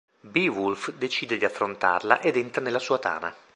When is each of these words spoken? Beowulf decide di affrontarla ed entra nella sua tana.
Beowulf 0.21 0.95
decide 0.97 1.37
di 1.37 1.45
affrontarla 1.45 2.21
ed 2.21 2.35
entra 2.35 2.59
nella 2.59 2.79
sua 2.79 2.97
tana. 2.97 3.35